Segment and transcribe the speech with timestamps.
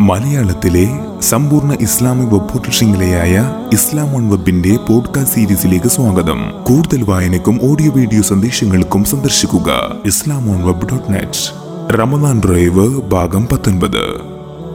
[0.00, 6.52] മലയാളത്തിലെ സമ്പൂർണ Islamic web portal ശൃംഖലയായ ഇസ്ലാം ഓൺ വെബിന്റെ പോഡ്കാസ്റ്റ് സീരീസിലേക്ക് സ്വാഗതം.
[6.64, 14.20] കൂടുതൽ വായനക്കും ഓഡിയോ വീഡിയോ സന്ദേശങ്ങൾക്കും സന്ദർശിക്കുക ഇസ്ലാം on web dot net Ramadan drive ഭാഗം പത്തൊൻപത്.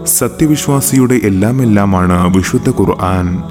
[0.05, 3.43] സത്യവിശ്വാസിയുടെ എല്ലാം എല്ലാമാണ് വിശുദ്ധ ഖുർആൻ.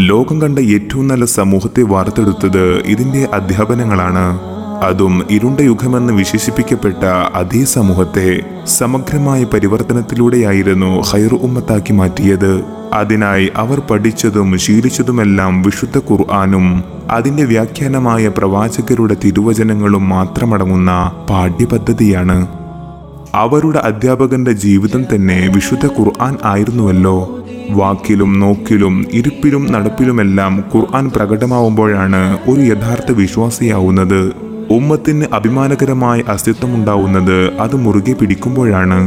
[0.00, 4.57] ലോകം കണ്ട ഏറ്റവും നല്ല സമൂഹത്തെ വാർത്തെടുത്തത് ഇതിന്റെ അധ്യാപനങ്ങളാണ്.
[4.82, 7.04] അതും ഇരുണ്ട യുഗമെന്ന് വിശേഷിപ്പിക്കപ്പെട്ട
[7.34, 12.64] അതേ സമൂഹത്തെ സമഗ്രമായ പരിവർത്തനത്തിലൂടെയായിരുന്നു ഹൈർ ഉമ്മത്താക്കി മാറ്റിയത്.
[12.92, 22.48] അതിനായി അവർ പഠിച്ചതും ശീലിച്ചതുമെല്ലാം വിശുദ്ധ ഖുർആാനും അതിന്റെ വ്യാഖ്യാനമായ പ്രവാചകരുടെ തിരുവചനങ്ങളും മാത്രമടങ്ങുന്ന പാഠ്യപദ്ധതിയാണ്.
[23.34, 27.38] അവരുടെ അധ്യാപകന്റെ ജീവിതം തന്നെ വിശുദ്ധ ഖുർആൻ ആയിരുന്നുവല്ലോ.
[27.70, 34.47] വാക്കിലും നോക്കിലും ഇരിപ്പിലും നടപ്പിലുമെല്ലാം ഖുർആൻ പ്രകടമാവുമ്പോഴാണ് ഒരു യഥാർത്ഥ വിശ്വാസിയാവുന്നത്.
[34.70, 38.98] ഉമ്മത്തിന് അഭിമാനകരമായ അസ്തിത്വമുണ്ടാവുന്നത് അത് മുറുകെ പിടിക്കുമ്പോഴാണ്.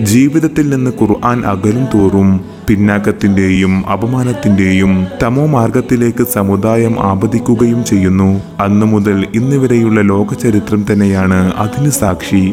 [0.00, 8.40] ജീവിതത്തിൽ നിന്ന് ഖുർആൻ അകലും തോറും പിന്നാക്കത്തിന്റെയും അപമാനത്തിന്റെയും തമോ മാർഗത്തിലേക്ക് സമുദായം ആപതിക്കുകയും ചെയ്യുന്നു.
[8.60, 12.44] അന്നു മുതൽ ഇന്നുവരെയുള്ള ലോകചരിത്രം തന്നെയാണ് അതിന് സാക്ഷി.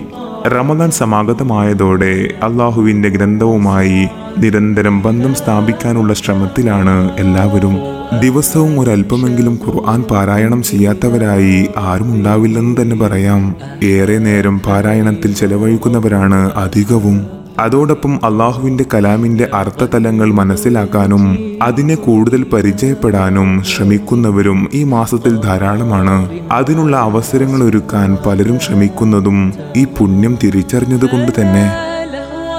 [0.48, 7.78] റമദാൻ സമാഗതമായതോടെ അള്ളാഹുവിന്റെ ഗ്രന്ഥവുമായി നിരന്തരം ബന്ധം സ്ഥാപിക്കാനുള്ള ശ്രമത്തിലാണ് എല്ലാവരും.
[8.20, 13.56] ദിവസവും ഒരല്പമെങ്കിലും ഖുർആൻ പാരായണം ചെയ്യാത്തവരായി ആരും ഉണ്ടാവില്ലെന്ന് തന്നെ പറയാം.
[13.84, 17.41] ഏറെ നേരം പാരായണത്തിൽ ചെലവഴിക്കുന്നവരാണ് അധികവും.
[17.60, 26.40] അതോടൊപ്പം അള്ളാഹുവിന്റെ കലാമിന്റെ അർത്ഥതലങ്ങൾ മനസ്സിലാക്കാനും അതിനെ കൂടുതൽ പരിചയപ്പെടാനും ശ്രമിക്കുന്നവരും ഈ മാസത്തിൽ ധാരാളമാണ്.
[26.52, 31.72] അതിനുള്ള അവസരങ്ങൾ ഒരുക്കാൻ പലരും ശ്രമിക്കുന്നതും ഈ പുണ്യം തിരിച്ചറിഞ്ഞതുകൊണ്ട് തന്നെ.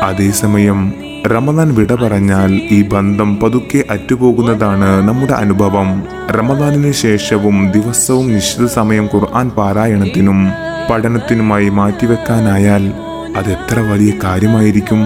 [0.02, 0.92] അതേസമയം
[1.26, 6.02] റമദാൻ വിട പറഞ്ഞാൽ ഈ ബന്ധം പതുക്കെ അറ്റുപോകുന്നതാണ് നമ്മുടെ അനുഭവം.
[6.30, 10.48] റമദാനിന് ശേഷവും ദിവസവും നിശ്ചിത സമയം ഖുർആൻ പാരായണത്തിനും
[10.90, 12.92] പഠനത്തിനുമായി മാറ്റിവെക്കാനായാൽ
[13.36, 15.00] അതെത്ര വലിയ കാര്യമായിരിക്കും?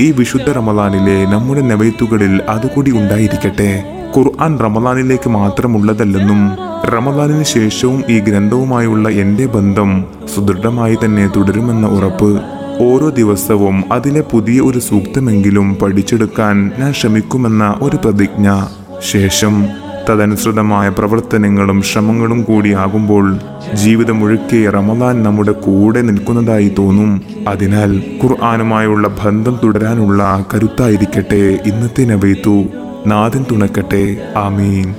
[0.00, 3.84] ഈ വിശുദ്ധ റമദാനിലെ നമ്മുടെ നവൈത്തുകളിൽ അതുകൂടി ഉണ്ടായിരിക്കട്ടെ.
[4.16, 6.40] ഖുർആൻ റമദാനിലേക്ക് മാത്രമുള്ളതല്ലെന്നും
[6.86, 12.40] റമദാനിന് ശേഷവും ഈ ഗ്രന്ഥവുമായുള്ള എന്റെ ബന്ധം സുദൃഢമായി തന്നെ തുടരുമെന്ന ഉറപ്പ്
[12.80, 18.66] ഓരോ ദിവസവും അതിലെ പുതിയ ഒരു സൂക്തമെങ്കിലും പഠിച്ചെടുക്കാൻ ഞാൻ ശ്രമിക്കുമെന്ന ഒരു പ്രതിജ്ഞ.
[19.12, 19.68] ശേഷം
[20.08, 23.38] തദനുസൃതമായ പ്രവർത്തനങ്ങളും ശ്രമങ്ങളും കൂടിയാകുമ്പോൾ
[23.74, 27.22] ജീവിതം മുഴുക്കെ റമദാൻ നമ്മുടെ കൂടെ നിൽക്കുന്നതായി തോന്നും.
[27.48, 32.64] അതിനാൽ ഖുർആാനുമായുള്ള ബന്ധം തുടരാനുള്ള കരുത്തായിരിക്കട്ടെ ഇന്നത്തെ നവേത്തു
[33.06, 34.16] നാഥൻ തുണക്കട്ടെ.
[34.36, 34.94] ആമീൻ.